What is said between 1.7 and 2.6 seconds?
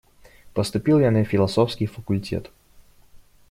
факультет.